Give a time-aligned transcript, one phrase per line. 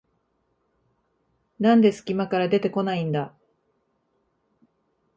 [1.59, 3.35] なんですき間から出てこないんだ